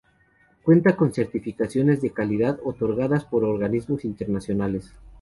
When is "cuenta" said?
0.63-0.95